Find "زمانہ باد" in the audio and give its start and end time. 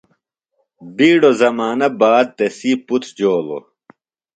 1.39-2.25